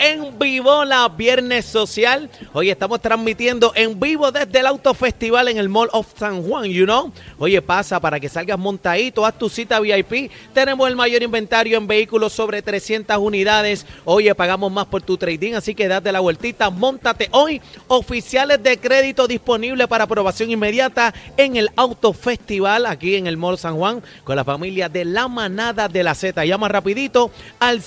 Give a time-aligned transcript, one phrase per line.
[0.00, 2.30] en vivo la Viernes Social.
[2.52, 6.84] Hoy estamos transmitiendo en vivo desde el Autofestival en el Mall of San Juan, you
[6.84, 7.12] know.
[7.38, 10.30] Oye, pasa para que salgas montadito, haz tu cita VIP.
[10.54, 13.86] Tenemos el mayor inventario en vehículos sobre 300 unidades.
[14.04, 17.60] Oye, pagamos más por tu trading, así que date la vueltita, montate hoy.
[17.88, 23.76] Oficiales de crédito disponibles para aprobación inmediata en el Autofestival aquí en el Mall San
[23.76, 26.44] Juan con la familia de la manada de la Z.
[26.44, 27.82] Llama rapidito al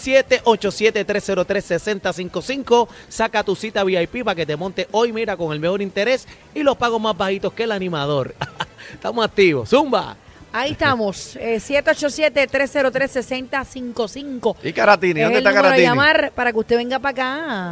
[2.02, 2.88] 787-303-6055.
[3.10, 6.64] Saca tu cita VIP para que te monte hoy, mira, con el mejor interés y
[6.64, 8.36] los pagos más bajitos que el animador.
[8.94, 9.70] Estamos activos.
[9.70, 10.18] Zumba.
[10.58, 14.56] Ahí estamos, eh, 787-303-6055.
[14.64, 15.20] ¿Y Caratini?
[15.20, 15.84] Es ¿Dónde el está de Caratini?
[15.88, 17.10] llamar para que usted venga para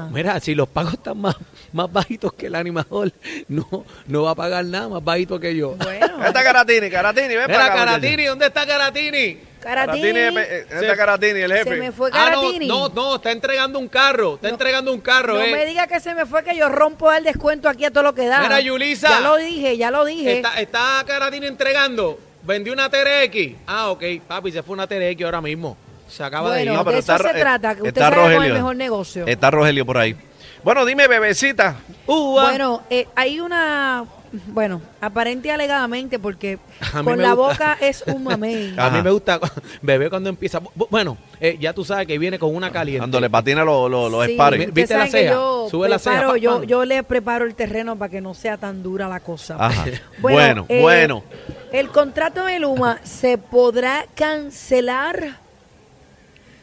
[0.02, 0.09] acá.
[0.12, 1.34] Mira, si los pagos están más,
[1.72, 3.14] más bajitos que el animador,
[3.48, 5.78] no, no va a pagar nada más bajito que yo.
[5.78, 6.90] Bueno, ¿Dónde está Caratini?
[6.90, 7.76] Caratini, ven para Mira, acá.
[7.86, 9.38] Caratini, ¿dónde está Caratini?
[9.63, 11.70] Caratini, Caratini, eh, eh, ¿dónde está Caratini, el jefe?
[11.70, 12.67] se me fue Ah, no, Caratini.
[12.67, 15.52] no, no, está entregando un carro, está entregando un carro, No eh.
[15.52, 18.14] me diga que se me fue que yo rompo el descuento aquí a todo lo
[18.14, 18.41] que da.
[18.41, 19.09] Mira, Yulisa.
[19.09, 20.38] Ya lo dije, ya lo dije.
[20.38, 22.19] Está, está Caratini entregando.
[22.44, 23.56] Vendió una TRX.
[23.67, 25.78] Ah, ok, papi, se fue una TRX ahora mismo.
[26.09, 26.67] Se acaba de ir.
[26.67, 28.75] bueno, No, pero de eso está- se eh, trata, que usted está con el mejor
[28.75, 29.25] negocio.
[29.25, 30.16] Está Rogelio por ahí.
[30.64, 31.75] Bueno, dime, bebecita.
[32.06, 32.44] Uva.
[32.44, 34.06] Bueno, eh, hay una,
[34.48, 36.58] bueno, aparente y alegadamente, porque
[36.92, 37.76] con la gusta.
[37.76, 38.73] boca es un mamey.
[38.78, 39.40] A mí me gusta
[39.81, 40.59] bebé cuando empieza.
[40.59, 43.00] Bu- Bueno, eh, ya tú sabes que viene con una caliente.
[43.00, 44.38] Cuando le patina los los los Sí,
[44.73, 45.31] ¿Viste la ceja?
[45.34, 48.34] Yo, Sube la ceja, preparo- pa, yo, yo le preparo el terreno para que no
[48.34, 49.56] sea tan dura la cosa.
[49.59, 49.86] Ajá.
[50.20, 51.23] Bueno, eh, bueno.
[51.72, 55.42] El contrato de Luma se podrá cancelar.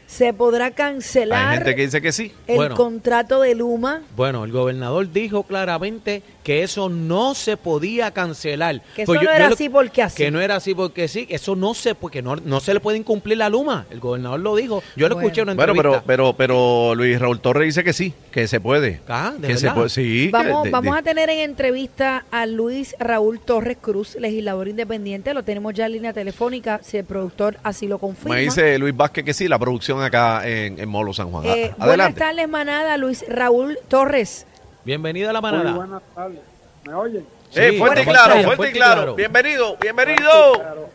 [0.07, 2.33] Se podrá cancelar Hay gente que dice que sí.
[2.45, 2.75] el Bueno.
[2.75, 4.01] contrato de Luma.
[4.17, 8.81] Bueno, el gobernador dijo claramente que eso no se podía cancelar.
[8.95, 10.17] Que Pues eso yo- no era lo- así porque así.
[10.17, 12.97] Que no era así porque sí, eso no se, porque no, no se le puede
[12.97, 13.85] incumplir la luma.
[13.89, 14.81] El gobernador lo dijo.
[14.95, 15.27] Yo lo Bueno.
[15.27, 16.03] escuché en una Bueno, entrevista.
[16.05, 19.01] pero, pero, pero Luis Raúl Torres dice que sí, que se puede.
[19.07, 20.25] Ah, ¿de que se puede, sí.
[20.27, 24.67] que Vamos, de- vamos de- a tener en entrevista a Luis Raúl Torres Cruz, legislador
[24.67, 25.33] independiente.
[25.33, 28.35] Lo tenemos ya en línea telefónica, si el productor así lo confirma.
[28.35, 31.45] Me dice Luis Vázquez que sí, la producción acá en, en Molo San Juan.
[31.45, 32.19] Eh, buenas Adelante.
[32.19, 32.97] tardes, manada.
[32.97, 34.47] Luis Raúl Torres.
[34.83, 35.75] Bienvenido a la Muy manada.
[35.75, 36.39] buenas tardes.
[36.85, 37.25] ¿Me oyen?
[37.53, 39.15] Eh, Sí, fuerte y claro, fuerte y claro.
[39.15, 40.53] Bienvenido, bienvenido.
[40.55, 40.89] Claro.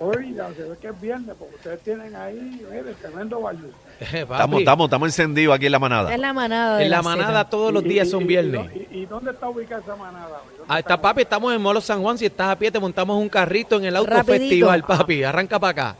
[0.00, 2.34] Oiga, se ve que es viernes porque ustedes tienen ahí,
[2.70, 3.70] mire, tremendo bayou.
[4.00, 6.10] Eh, Estamos, estamos, estamos encendidos aquí en la manada.
[6.14, 6.82] Es la manada.
[6.82, 8.66] en la la manada todos los días y- son y- viernes.
[8.90, 10.40] Y, y dónde está ubicada esa manada?
[10.66, 12.16] Ahí está, papi, estamos en Molo San Juan.
[12.16, 14.16] Si estás a pie, te montamos un carrito en el Rapidito.
[14.20, 15.22] autofestival, papi.
[15.22, 15.96] Arranca para acá.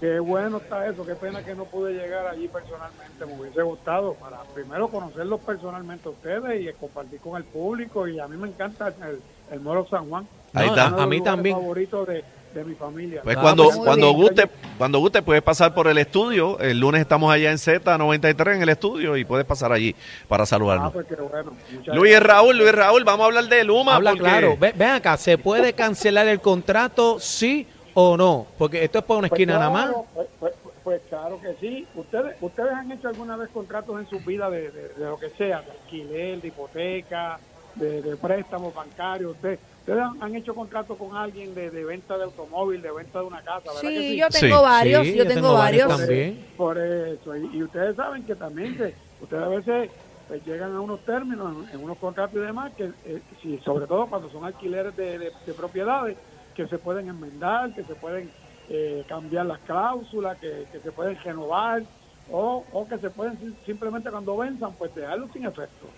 [0.00, 4.14] Qué bueno está eso, qué pena que no pude llegar allí personalmente, me hubiese gustado
[4.14, 8.48] para primero conocerlos personalmente a ustedes y compartir con el público y a mí me
[8.48, 10.26] encanta el, el Moro San Juan.
[10.54, 10.86] Ahí está.
[10.86, 11.56] A, mí también.
[11.56, 12.24] favoritos de,
[12.54, 13.20] de mi familia.
[13.22, 14.16] Pues Ah, cuando, pues cuando bien.
[14.22, 16.58] guste, cuando guste puedes pasar por el estudio.
[16.58, 19.94] El lunes estamos allá en Z93 en el estudio y puedes pasar allí
[20.28, 20.92] para ah, saludarnos.
[20.92, 21.52] pues qué bueno.
[21.72, 23.94] Muchas Luis Raúl, Luis Raúl, vamos a hablar de Luma.
[23.96, 24.56] Habla porque- claro.
[24.58, 28.46] Ve- Ven acá, ¿se puede cancelar el contrato, sí o no?
[28.58, 29.94] Porque esto es por una Pues esquina nada más.
[30.14, 31.86] Pues, pues- pues claro que sí.
[31.94, 35.30] ¿Ustedes ustedes han hecho alguna vez contratos en su vida de, de- de lo que
[35.30, 37.38] sea, de alquiler, de hipoteca,
[37.76, 39.30] de, de préstamos bancarios?
[39.32, 43.20] Ustedes, ustedes han, han hecho contratos con alguien de, de venta de automóvil, de venta
[43.20, 44.62] de una casa, ¿verdad que Sí, yo tengo Sí.
[44.62, 45.88] varios, Sí, yo tengo varios.
[45.96, 46.46] también.
[46.56, 49.90] Por eso, y, y ustedes saben que también ustedes a veces
[50.26, 53.86] pues, llegan a unos términos en, en unos contratos y demás, que eh, si, sobre
[53.86, 56.16] todo cuando son alquileres de, de- de propiedades,
[56.54, 58.32] que se pueden enmendar, que se pueden
[58.68, 61.82] eh, cambiar las cláusulas, que, que se pueden renovar,
[62.28, 65.94] o, o que se pueden sim- simplemente cuando venzan, pues dejarlo sin efecto.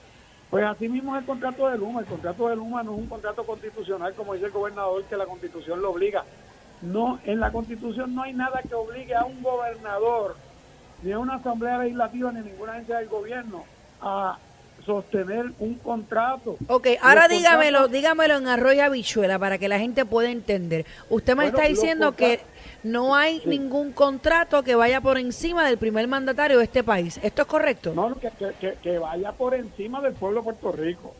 [0.50, 2.00] Pues así mismo es el contrato de Luma.
[2.00, 5.26] El contrato de Luma no es un contrato constitucional, como dice el gobernador, que la
[5.26, 6.26] constitución lo obliga.
[6.80, 10.36] No, en la constitución no hay nada que obligue a un gobernador,
[11.00, 13.66] ni a una asamblea legislativa, ni a ninguna agencia del gobierno
[14.00, 14.38] a
[14.84, 16.56] sostener un contrato.
[16.68, 20.84] Ok, ahora Los dígamelo, contratos- dígamelo en arroyo habichuela para que la gente pueda entender.
[21.10, 22.40] Usted me Bueno, está diciendo que
[22.82, 27.18] no hay ningún contrato que vaya por encima del primer mandatario de este país.
[27.22, 27.92] ¿Esto es correcto?
[27.94, 31.14] No, que, que- que- vaya por encima del pueblo de Puerto Rico.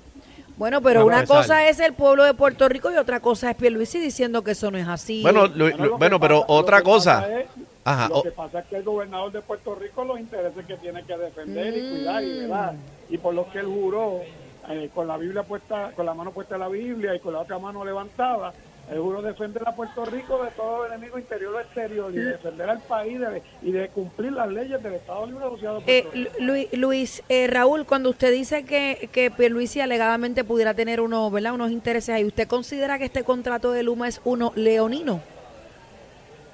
[0.57, 3.99] Bueno, pero una cosa es el pueblo de Puerto Rico y otra cosa es Pierluisi
[3.99, 5.21] diciendo que eso no es así.
[5.23, 7.21] Bueno, lo bueno, pero pasa- otra cosa.
[7.23, 7.47] pasa es-
[7.87, 10.77] Ajá, lo o- que pasa es que el gobernador de Puerto Rico los intereses que
[10.77, 11.91] tiene que defender y Mm.
[11.91, 12.75] cuidar y velar
[13.09, 14.21] y por lo que él juró
[14.69, 17.41] eh, con la Biblia puesta, con la mano puesta en la Biblia y con la
[17.41, 18.53] otra mano levantada,
[18.91, 22.81] él juró defender a Puerto Rico de todo enemigo interior o exterior y defender al
[22.83, 26.31] país de- y de cumplir las leyes del Estado Libre Asociado de Eh, Puerto Rico.
[26.39, 31.33] Lu- Luis, Luis eh, Raúl, cuando usted dice que, que Pierluisi alegadamente pudiera tener unos,
[31.33, 31.55] ¿verdad?
[31.55, 35.21] unos intereses ahí, ¿usted considera que este contrato de Luma es uno leonino?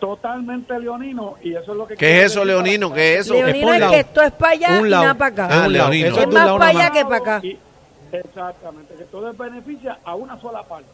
[0.01, 1.97] Totalmente leonino y eso es lo que...
[1.97, 2.89] ¿Qué es eso, Leonino?
[2.89, 3.35] que- ¿Qué es eso?
[3.35, 3.93] Leonino es lado.
[3.93, 5.03] que esto es para allá Un y lado.
[5.05, 5.49] nada para acá.
[5.65, 5.69] Ah.
[5.69, 6.07] Leonino.
[6.09, 7.41] Eso Es un más para allá que para acá.
[7.47, 7.59] Y-
[8.13, 10.89] exactamente, que todo beneficia a una sola parte.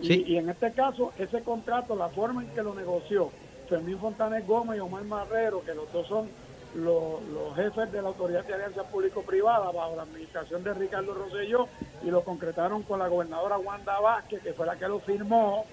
[0.00, 0.24] Y, Sí.
[0.26, 3.30] y en este caso, ese contrato, la forma en que lo negoció
[3.68, 6.28] Fermín Fontanes Gómez y Omar Marrero, que los dos son
[6.74, 11.68] los, los jefes de la Autoridad de Alianza Público-Privada bajo la administración de Ricardo Rosselló,
[12.02, 15.64] y lo concretaron con la gobernadora Wanda Vázquez, que fue la que lo firmó.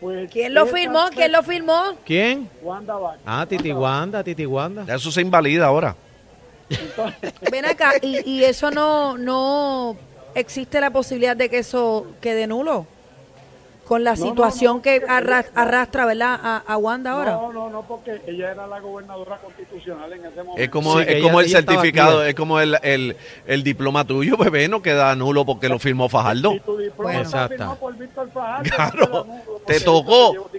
[0.00, 1.06] Pues ¿Quién lo firmó?
[1.12, 1.94] ¿Quién lo firmó?
[2.04, 2.48] ¿Quién?
[2.62, 3.22] Wanda Vázquez.
[3.26, 4.84] Ah, Titi Wanda, Titi Wanda.
[4.94, 5.96] Eso se invalida ahora.
[6.70, 9.96] Entonces, Ven acá, y, y eso no, no
[10.34, 12.86] existe la posibilidad de que eso quede nulo.
[13.88, 16.38] Con la No, no, situación no, que arrastra, ¿verdad?
[16.42, 17.32] A, a Wanda ahora.
[17.32, 20.60] No, no, no, porque ella era la gobernadora constitucional en ese momento.
[20.62, 24.68] Es como, Sí, es como el certificado, es como el, el, el diploma tuyo, bebé,
[24.68, 26.52] no queda nulo porque lo firmó Fajardo.
[26.52, 27.48] Y tu diploma Bueno.
[27.48, 30.50] firmado por Víctor Fajardo, Claro, no queda nulo, te tocó.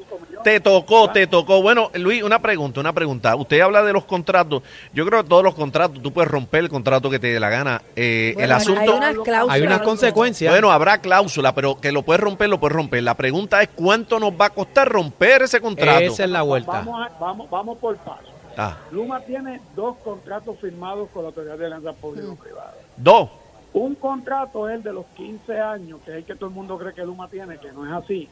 [0.44, 1.62] Te tocó, te tocó.
[1.62, 3.36] Bueno, Luis, una pregunta, una pregunta.
[3.36, 4.63] Usted habla de los contratos.
[4.94, 7.50] Yo creo que todos los contratos, tú puedes romper el contrato que te dé la
[7.50, 7.81] gana.
[7.95, 9.56] Eh, Bueno, el asunto, Hay unas cláusulas.
[9.56, 10.51] Hay unas consecuencias.
[10.53, 13.03] bueno, habrá cláusula, pero que lo puedes romper, lo puedes romper.
[13.03, 16.00] La pregunta es cuánto nos va a costar romper ese contrato.
[16.00, 16.71] Esa es la vuelta.
[16.71, 18.24] Vamos, a- vamos, vamos por paso.
[18.57, 22.74] Ah, Luma tiene dos contratos firmados con la Autoridad de Alianza Público-Privada.
[22.97, 23.30] dos.
[23.71, 26.75] Un contrato es el de los 15 años, que es el que todo el mundo
[26.80, 28.27] cree que Luma tiene, que no es así.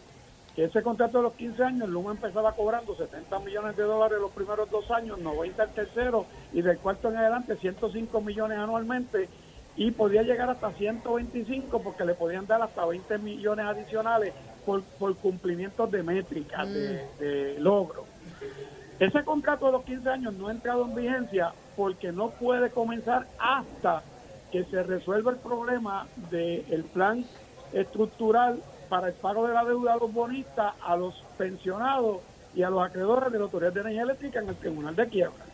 [0.57, 4.31] Que ese contrato de los 15 años, Luma empezaba cobrando 70 millones de dólares los
[4.31, 9.30] primeros dos años, 90 el tercero, y del cuarto en adelante 105 millones anualmente,
[9.75, 14.33] y podía llegar hasta 125 porque le podían dar hasta 20 millones adicionales
[14.65, 18.06] por, por cumplimientos de métricas, de, de logro.
[19.00, 23.27] Ese contrato de los 15 años no ha entrado en vigencia porque no puede comenzar
[23.38, 24.01] hasta
[24.51, 27.24] que se resuelva el problema del plan
[27.74, 32.19] estructural para el pago de la deuda a los bonistas, a los pensionados
[32.56, 35.45] y a los acreedores de la Autoridad de Energía Eléctrica en el Tribunal de Quiebra.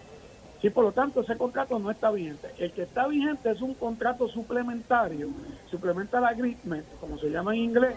[0.61, 2.47] Sí, por lo tanto, ese contrato no está vigente.
[2.57, 5.27] El que está vigente es un contrato suplementario,
[5.69, 7.95] suplemental agreement, como se llama en inglés,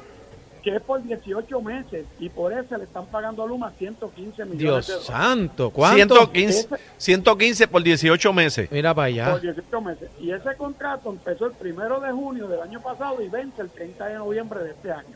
[0.65, 4.59] que es por 18 meses y por eso le están pagando a Luma 115 millones
[4.59, 5.06] Dios de dólares.
[5.06, 6.17] santo, ¿cuánto?
[6.17, 8.73] 115, 115 por 18 meses.
[8.73, 9.31] Mira para allá.
[9.31, 10.11] por 18 meses.
[10.19, 14.06] Y ese contrato empezó el primero de junio del año pasado y vence el 30
[14.06, 15.15] de noviembre de este año.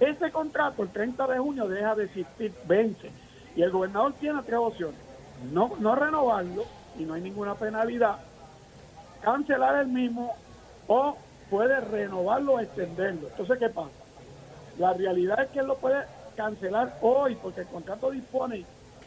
[0.00, 3.10] Ese contrato, el 30 de junio, deja de existir, vence.
[3.56, 5.00] Y el gobernador tiene tres opciones.
[5.52, 6.64] No, no renovarlo
[6.98, 8.18] y no hay ninguna penalidad,
[9.22, 10.34] cancelar el mismo
[10.86, 11.16] o
[11.50, 13.28] puede renovarlo o extenderlo.
[13.28, 13.90] Entonces, ¿qué pasa?
[14.78, 16.04] La realidad es que él lo puede
[16.36, 18.64] cancelar hoy porque el contrato dispone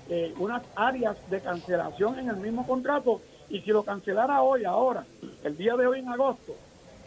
[0.10, 5.06] eh, unas áreas de cancelación en el mismo contrato y si lo cancelara hoy, ahora,
[5.44, 6.56] el día de hoy en agosto,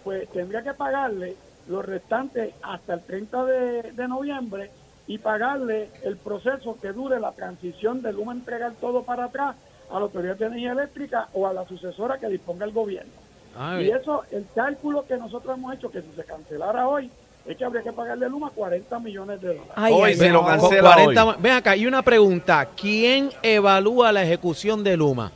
[0.02, 1.36] pues tendría que pagarle
[1.68, 4.70] los restantes hasta el 30 de, de noviembre
[5.06, 9.56] y pagarle el proceso que dure la transición de Luma entregar todo para atrás
[9.90, 13.12] a la Autoridad de Energía Eléctrica o a la sucesora que disponga el gobierno.
[13.56, 17.10] Ay, Y eso, el cálculo que nosotros hemos hecho, que si se cancelara hoy,
[17.46, 19.70] es que habría que pagarle a Luma 40 millones de dólares.
[19.76, 21.30] Ay, Hoy ay, se lo cancela 40 hoy.
[21.32, 22.66] ma- Ven acá, hay una pregunta.
[22.74, 25.30] ¿Quién evalúa la ejecución de Luma?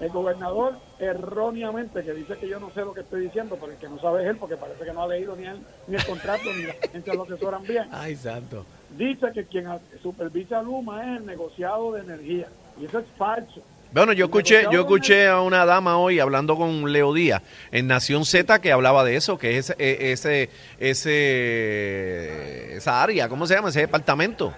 [0.00, 3.78] El gobernador erróneamente, que dice que yo no sé lo que estoy diciendo, pero el
[3.78, 6.04] que no sabe es él, porque parece que no ha leído ni el, ni el
[6.04, 8.66] contrato, ni la gente lo asesoran bien, Ay, santo.
[8.90, 9.66] dice que quien
[10.02, 12.46] supervisa a Luma es el negociado de energía.
[12.78, 13.62] Y eso es falso.
[13.92, 17.40] Bueno, yo escuché, yo escuché a una dama hoy hablando con Leo Díaz
[17.70, 23.46] en Nación Z que hablaba de eso, que es ese, ese, ese, esa área, ¿cómo
[23.46, 23.70] se llama?
[23.70, 24.52] Ese departamento.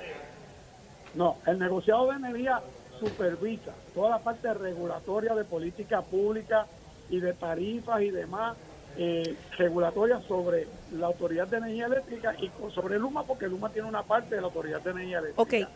[1.14, 2.61] No, el negociado de energía
[2.99, 6.67] supervisa toda la parte regulatoria de política pública
[7.11, 8.57] y de tarifas y demás
[8.97, 14.02] eh, regulatorias sobre la Autoridad de Energía Eléctrica y sobre Luma, porque Luma tiene una
[14.02, 15.43] parte de la Autoridad de Energía Eléctrica.
[15.43, 15.71] Ok.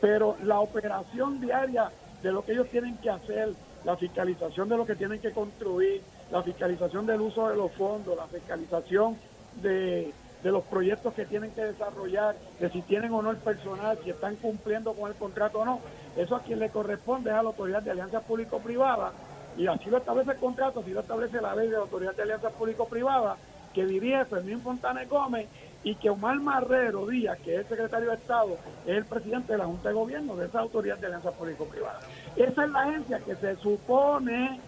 [0.00, 1.90] Pero la operación diaria
[2.22, 6.02] de lo que ellos tienen que hacer, la fiscalización de lo que tienen que construir,
[6.30, 9.16] la fiscalización del uso de los fondos, la fiscalización
[9.62, 13.98] de, de los proyectos que tienen que desarrollar, de si tienen o no el personal,
[14.02, 15.80] si están cumpliendo con el contrato o no.
[16.16, 19.12] Eso a quien le corresponde es a la Autoridad de Alianza Público-Privada
[19.56, 22.22] y así lo establece el contrato, así lo establece la ley de la Autoridad de
[22.22, 23.36] Alianza Público-Privada
[23.74, 25.46] que dirige Fermín Fontanes Gómez
[25.82, 29.66] y que Omar Marrero Díaz, que es secretario de Estado, es el presidente de la
[29.66, 32.00] Junta de Gobierno de esa Autoridad de Alianza Público-Privada.
[32.36, 34.60] Esa es la agencia que se supone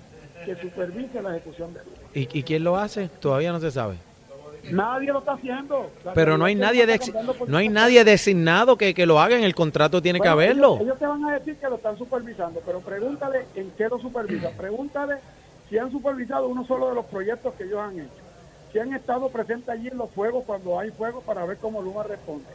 [0.45, 2.29] que supervise la ejecución de ley.
[2.33, 3.09] ¿Y, y quién lo hace?
[3.09, 3.97] Todavía no se sabe.
[4.71, 5.91] Nadie lo está haciendo.
[6.05, 7.01] La Pero no hay nadie de-
[7.49, 10.75] no hay nadie designado que, que lo haga en el contrato, tiene que haberlo.
[10.77, 13.99] Ellos, ellos te van a decir que lo están supervisando, pero pregúntale en qué lo
[13.99, 14.53] supervisan.
[14.57, 15.17] Pregúntale
[15.69, 18.11] si han supervisado uno solo de los proyectos que ellos han hecho.
[18.73, 22.05] Si han estado presentes allí en los fuegos cuando hay fuegos para ver cómo Luma
[22.05, 22.47] responde.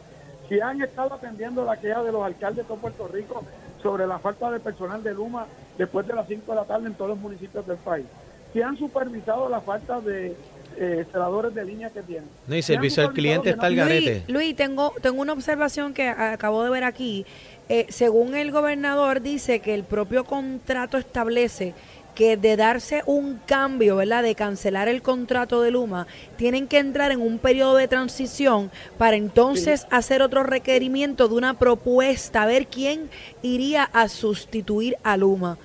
[0.50, 3.44] si han estado atendiendo la queja de los alcaldes de todo Puerto Rico
[3.84, 5.46] sobre la falta de personal de Luma
[5.78, 8.06] después de las 5 de la tarde en todos los municipios del país,
[8.54, 10.36] si han supervisado la falta de
[10.78, 11.06] eh,
[11.54, 12.30] de línea que tienen.
[12.48, 14.24] No, y servicio al cliente está no- garete.
[14.28, 17.26] Luis, Luis, tengo, tengo una observación que acabo de ver aquí.
[17.70, 21.74] Eh, según el gobernador, dice que el propio contrato establece
[22.18, 24.24] que de darse un cambio, ¿verdad?
[24.24, 29.18] De cancelar el contrato de Luma, tienen que entrar en un periodo de transición para
[29.18, 33.12] entonces hacer otro requerimiento de una propuesta, a ver quién
[33.44, 35.60] iría a sustituir a Luma.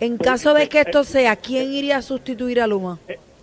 [0.00, 2.98] En caso de que esto sea, ¿quién iría a sustituir a Luma?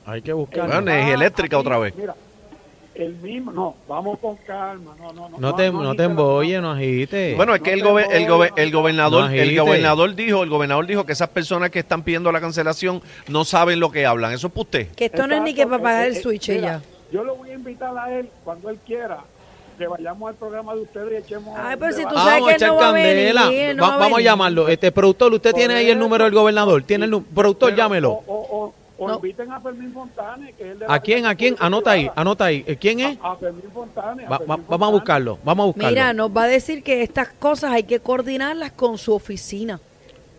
[0.09, 0.65] Hay que buscarlo.
[0.73, 1.93] Bueno, energía eléctrica aquí, otra vez.
[1.95, 2.15] Mira,
[2.95, 5.37] el mismo, no, vamos con calma, no, no, no.
[5.37, 7.37] No te, no te agite la- embolles, no agites.
[7.37, 10.43] Bueno, es que No el, te gobe- el, gobe- el gobernador, no el gobernador dijo,
[10.43, 14.05] el gobernador dijo que esas personas que están pidiendo la cancelación no saben lo que
[14.05, 14.33] hablan.
[14.33, 14.87] Eso es para usted.
[14.91, 16.81] Que esto no es ni que Exacto, para pagar eh, el eh, switch mira, ya.
[17.11, 19.19] Yo lo voy a invitar a él cuando él quiera,
[19.77, 21.57] que vayamos al programa de ustedes y echemos.
[21.57, 23.49] Ay, pero si tú sabes Vamos a que no va a candela.
[23.49, 24.67] venir, no Va- va vamos a llamarlo.
[24.67, 26.83] Este productor, usted tiene ahí el número del gobernador.
[26.83, 28.11] Tiene el productor, Pero, llámelo.
[28.11, 29.15] O, o, o- No.
[29.15, 31.25] inviten a Fermín Fontane, que es el de la ¿A quién?
[31.25, 31.55] ¿A quién?
[31.59, 32.63] Anota ahí, anota ahí.
[32.67, 33.17] ¿Eh, ¿Quién es?
[33.21, 34.25] A, a Fermín Fontane.
[34.25, 35.89] a Va- Fermín va- vamos a buscarlo, vamos a buscarlo.
[35.89, 39.79] Mira, nos va a decir que estas cosas hay que coordinarlas con su oficina.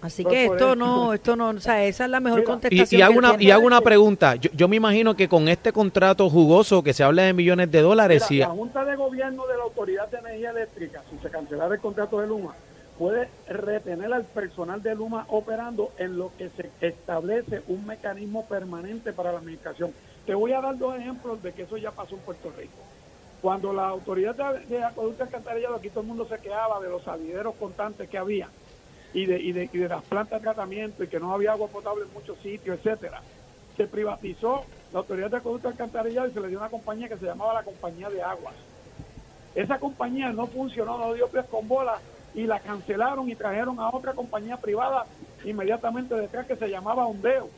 [0.03, 0.77] Así Pues que esto eso.
[0.77, 2.99] no, esto no, o sea, esa es la mejor Mira, Y, contestación.
[2.99, 4.35] y hago una, y hago una pregunta.
[4.37, 7.83] Yo, yo me imagino que con este contrato jugoso que se habla de millones de
[7.83, 11.29] dólares, Mira, si- La Junta de Gobierno de la Autoridad de Energía Eléctrica, si se
[11.31, 12.55] cancelara el contrato de Luma,
[13.01, 19.15] puede retener al personal de Luma operando en lo que se establece un mecanismo permanente
[19.15, 19.95] para la administración.
[20.27, 22.77] Te voy a dar dos ejemplos de que eso ya pasó en Puerto Rico.
[23.41, 27.55] Cuando la autoridad de, acueducto alcantarillado, aquí todo el mundo se quejaba de los salideros
[27.55, 28.51] constantes que había
[29.15, 32.81] y de, las plantas de tratamiento y que no había agua potable en muchos sitios,
[32.81, 33.23] etcétera.
[33.79, 37.25] Se privatizó la autoridad de acueducto alcantarillado y se le dio una compañía que se
[37.25, 38.57] llamaba la Compañía de Aguas.
[39.55, 41.99] Esa compañía no funcionó, no dio pies con bola
[42.35, 45.07] y la cancelaron y trajeron a otra compañía privada
[45.45, 47.49] inmediatamente detrás que se llamaba Ondeo.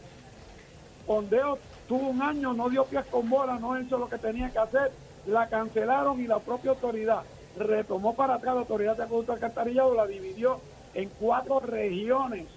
[1.06, 4.58] Ondeo tuvo un año, no dio pies con bola, no hizo lo que tenía que
[4.58, 4.92] hacer,
[5.26, 7.22] la cancelaron y la propia autoridad
[7.56, 10.60] retomó para atrás la autoridad de acueducto alcantarillado, la dividió
[10.94, 12.48] en cuatro regiones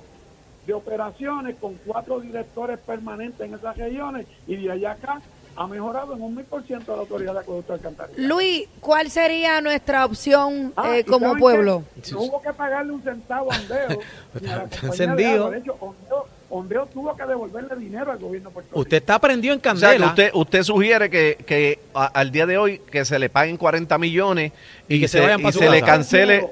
[0.66, 5.22] de operaciones con cuatro directores permanentes en esas regiones y de allá acá
[5.58, 8.28] ha mejorado en un mil por ciento la autoridad de acueducto alcantarillado.
[8.28, 11.84] Luis, ¿cuál sería nuestra opción Ah, eh, ¿y como pueblo?
[12.12, 13.88] No hubo que pagarle un centavo a Ondeo.
[14.34, 15.50] de encendido.
[15.50, 18.80] De hecho, Ondeo, Ondeo tuvo que devolverle dinero al gobierno de Puerto Rico.
[18.82, 20.08] usted está prendido en O sea, que candela.
[20.08, 23.98] usted, usted sugiere que, que a- al día de hoy que se le paguen 40
[23.98, 24.52] millones
[24.88, 26.48] y, Y que se vayan y se le cancele.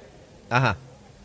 [0.50, 0.78] Ajá.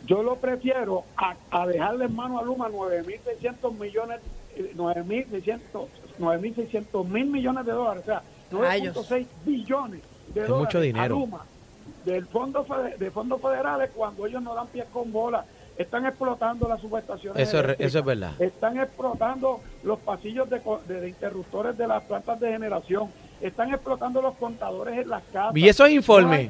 [0.05, 4.19] Yo lo prefiero a, a dejarle en mano a Luma 9.600 millones,
[4.55, 5.59] eh, 9.600
[6.19, 8.21] 9.600 mil millones de dólares, o sea,
[8.51, 8.95] Rayos.
[8.95, 10.01] 9.6 billones
[10.33, 11.15] de Es dólares mucho dinero.
[11.15, 11.45] a Luma
[12.05, 12.65] del fondo
[12.97, 15.45] de fondos federales cuando ellos no dan pies con bola.
[15.77, 17.41] Están explotando las subestaciones.
[17.47, 18.33] Eso eso es verdad.
[18.41, 23.07] Están explotando los pasillos de, co- de- de interruptores de las plantas de generación.
[23.39, 25.55] Están explotando los contadores en las casas.
[25.55, 26.49] Y esos informes.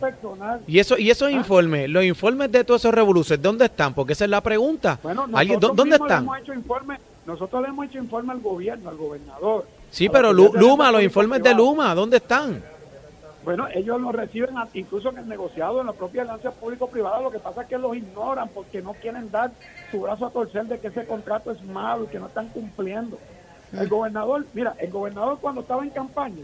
[0.65, 1.31] Y eso y esos Ah.
[1.31, 3.93] informes, los informes de todos esos revoluciones, ¿dónde están?
[3.93, 4.97] Porque esa es la pregunta.
[5.03, 6.23] Bueno, ¿Alguien, nosotros ¿dó- ¿Dónde están?
[6.23, 6.97] hemos hecho informe,
[7.29, 9.67] nosotros le hemos hecho informe al gobierno, al gobernador.
[9.91, 11.53] Sí, pero Luma, los informes de.
[11.53, 12.63] Luma, ¿dónde están?
[13.43, 17.21] Bueno, ellos lo reciben incluso en el negociado, en la propia alianza público-privada.
[17.21, 19.51] Lo que pasa es que los ignoran porque no quieren dar
[19.91, 23.17] su brazo a torcer de que ese contrato es malo y que no están cumpliendo.
[23.71, 26.43] El gobernador, mira, el gobernador cuando estaba en campaña,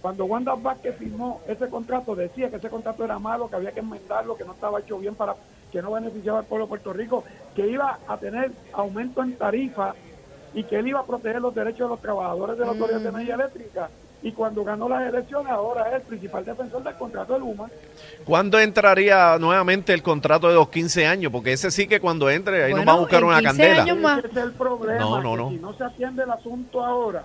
[0.00, 3.80] cuando Wanda Vázquez firmó ese contrato, decía que ese contrato era malo, que había que
[3.80, 5.34] enmendarlo, que no estaba hecho bien para
[5.72, 7.24] que no beneficiaba al pueblo de Puerto Rico,
[7.56, 9.94] que iba a tener aumento en tarifa
[10.54, 13.08] y que él iba a proteger los derechos de los trabajadores de la Autoridad de
[13.08, 13.90] Energía Eléctrica.
[14.24, 17.68] Y cuando ganó las elecciones, ahora es el principal defensor del contrato de Luma.
[18.24, 21.32] ¿Cuándo entraría nuevamente el contrato de los 15 años?
[21.32, 24.18] Porque ese sí que cuando entre, ahí nos Bueno, va a buscar una 15 candela.
[24.18, 25.00] Ese es el problema.
[25.00, 25.50] No, no, no.
[25.50, 27.24] Si no se atiende el asunto ahora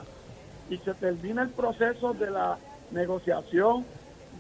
[0.72, 2.58] y se termina el proceso de la
[2.90, 3.86] negociación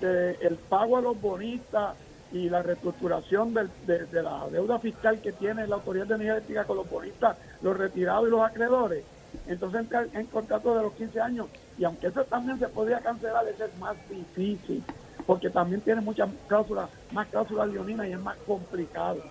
[0.01, 1.95] del pago a los bonistas
[2.31, 6.33] y la reestructuración del- de, de la deuda fiscal que tiene la Autoridad de Energía
[6.33, 9.07] Eléctrica con los bonistas, los retirados y los acreedores,
[9.45, 11.49] entonces entra en contrato de los 15 años.
[11.77, 14.85] Y aunque eso también se podría cancelar, ese es más difícil,
[15.25, 19.23] porque también tiene muchas cláusulas, más cláusulas leoninas y es más complicado.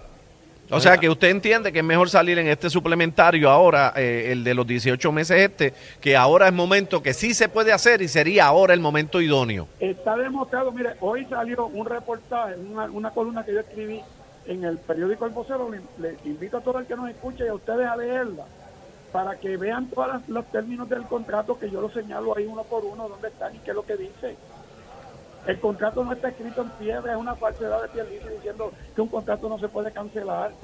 [0.70, 4.42] O sea, que usted entiende que es mejor salir en este suplementario ahora, eh, el
[4.42, 8.08] de los 18 meses este, que ahora es momento que sí se puede hacer y
[8.08, 9.68] sería ahora el momento idóneo.
[9.78, 14.00] Está demostrado, mire, hoy salió un reportaje, una, una columna que yo escribí
[14.46, 17.48] en el periódico El Vocero, le, le invito a todo el que nos escuche y
[17.48, 18.44] a ustedes a leerla,
[19.12, 22.84] para que vean todos los términos del contrato que yo lo señalo ahí uno por
[22.84, 24.36] uno, dónde están y qué es lo que dice.
[25.46, 29.08] El contrato no está escrito en piedra, es una falsedad de Pierluisi diciendo que un
[29.08, 30.54] contrato no se puede cancelar.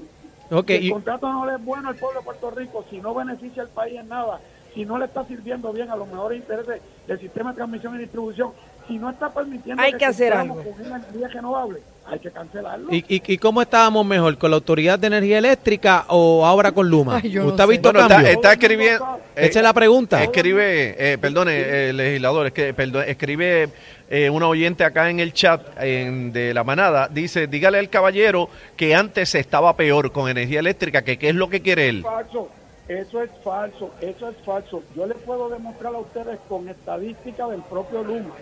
[0.51, 3.01] Ok, Si el y- contrato no le es bueno al pueblo de Puerto Rico, si
[3.01, 4.43] no beneficia al país en nada,
[4.75, 7.99] si no le está sirviendo bien a los mejores intereses del sistema de transmisión y
[7.99, 8.55] distribución,
[8.89, 10.73] si no está permitiendo Hay que hacer cumplamos algo.
[10.77, 12.89] con una energía renovable, hay que cancelarlo.
[12.93, 14.37] ¿Y, y, y cómo estábamos mejor?
[14.39, 17.21] ¿Con la Autoridad de Energía Eléctrica o ahora con Luma?
[17.23, 18.33] Ay, no ¿Usted ha visto Bueno, está, cambio?
[18.33, 19.19] está escribiendo.
[19.37, 20.23] eh, Esa es la pregunta.
[20.23, 21.53] Escribe, eh, perdone,
[21.89, 23.69] eh, legislador, es que, perdón, escribe
[24.11, 27.09] eh, una oyente acá en el chat en- de la manada.
[27.09, 31.49] Dice: dígale al caballero que antes estaba peor con energía eléctrica, que qué es lo
[31.49, 32.03] que quiere él.
[32.03, 32.49] falso.
[32.89, 34.83] Eso es falso, eso es falso.
[34.95, 38.35] Yo les puedo demostrar a ustedes con estadística del propio Luma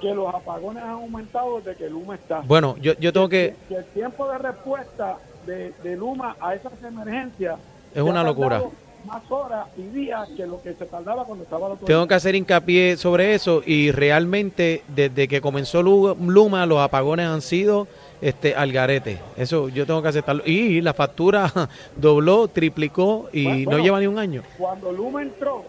[0.00, 2.40] que los apagones han aumentado desde que Luma está.
[2.40, 3.54] Bueno, yo, yo tengo que...
[3.68, 7.56] que el tiempo de respuesta de, de Luma a esas emergencias
[7.94, 8.48] Es una locura.
[8.58, 8.72] tardado
[9.06, 12.34] Más horas y días que lo que se tardaba cuando estaba la Tengo que hacer
[12.34, 17.88] hincapié sobre eso y realmente desde que comenzó Lu- Luma los apagones han sido
[18.20, 19.18] este al garete.
[19.38, 20.42] Eso yo tengo que aceptarlo.
[20.44, 21.50] Y la factura
[21.96, 23.84] dobló, triplicó y Bueno, no bueno.
[23.84, 24.42] lleva ni un año.
[24.58, 25.64] Cuando Luma entró,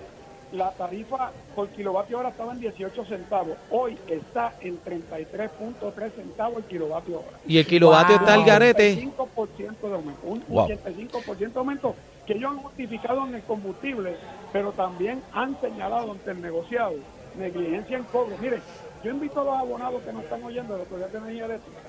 [0.51, 3.57] la tarifa por kilovatio hora estaba en 18 centavos.
[3.69, 7.37] Hoy está en 33.3 centavos el kilovatio hora.
[7.47, 8.21] Y el kilovatio Wow.
[8.27, 8.95] está al garete.
[8.95, 10.67] 85% de aumento, un Wow.
[10.67, 14.15] 85% de aumento que ellos han justificado en el combustible,
[14.51, 16.93] pero también han señalado ante el negociado
[17.37, 18.35] negligencia en cobro.
[18.41, 18.61] Miren,
[19.03, 21.79] yo invito a los abonados que nos están oyendo de la Autoridad de Energía Eléctrica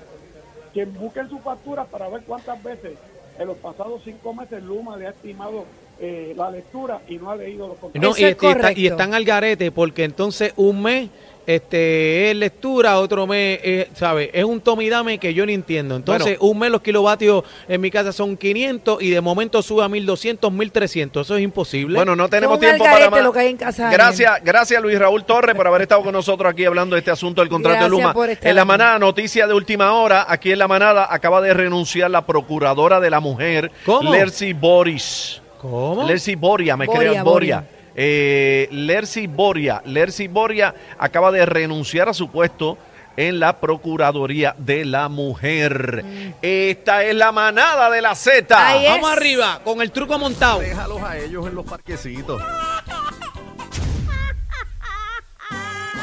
[0.73, 2.97] que busquen sus facturas para ver cuántas veces
[3.37, 5.65] en los pasados cinco meses Luma le ha estimado
[5.99, 8.01] eh, la lectura y no ha leído los contratos.
[8.01, 11.09] No, y, es este, y está- y están al garete porque entonces un mes
[11.45, 14.31] este es lectura, otro mes, es, ¿sabe?
[14.33, 15.95] Es un tome y dame que yo no entiendo.
[15.97, 19.89] Entonces, un mes los kilovatios en mi casa son 500 y de momento sube a
[19.89, 21.27] 1200, 1300.
[21.27, 21.97] Eso es imposible.
[21.97, 23.23] Bueno, no tenemos tiempo para más.
[23.23, 26.13] lo que hay en casa de Gracias, gracias Luis Raúl Torres por haber estado con
[26.13, 28.13] nosotros aquí hablando de este asunto del contrato Gracias de Luma.
[28.13, 31.53] por estar En la manada, noticia de última hora, aquí en la manada acaba de
[31.53, 34.13] renunciar la procuradora de la mujer, ¿Cómo?
[34.13, 35.41] Lercy Boris.
[35.63, 36.03] ¿Cómo?
[36.05, 37.55] Lercy Boria, me Boria, crean, Boria.
[37.61, 37.69] Boria.
[37.95, 39.81] Eh, Lercy Boria.
[39.85, 42.77] Lercy Boria acaba de renunciar a su puesto
[43.15, 46.03] en la Procuraduría de la Mujer.
[46.41, 48.57] Esta es la manada de la Z.
[48.89, 50.59] Vamos arriba, con el truco montado.
[50.59, 52.41] Déjalos a ellos en los parquecitos.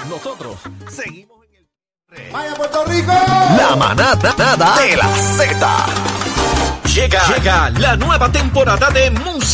[0.08, 0.56] Nosotros
[0.88, 2.32] seguimos en el...
[2.32, 3.12] ¡Vaya Puerto Rico!
[3.12, 6.19] La manada nada de la Z.
[6.94, 9.50] Llega, llega la nueva temporada de música